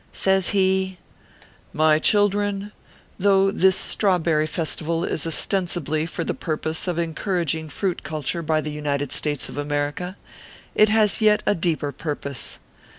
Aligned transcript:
Says 0.13 0.49
he:" 0.49 0.97
My 1.83 1.99
children, 1.99 2.71
though 3.19 3.51
this 3.51 3.75
strawberry 3.75 4.47
festival 4.47 5.03
is 5.05 5.27
ostensibly 5.27 6.07
for 6.07 6.23
the 6.23 6.33
purpose 6.33 6.87
of 6.87 6.97
encouraging 6.97 7.69
fruit 7.69 8.01
cul 8.01 8.23
ture 8.23 8.41
by 8.41 8.61
the 8.61 8.71
United 8.71 9.11
States 9.11 9.47
of 9.47 9.57
America, 9.57 10.17
it 10.73 10.89
has 10.89 11.21
yet 11.21 11.43
a 11.45 11.53
deeper 11.53 11.91
purpose. 11.91 12.57